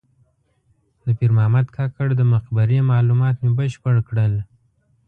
[1.05, 4.33] د پیر محمد کاکړ د مقبرې معلومات مې بشپړ کړل.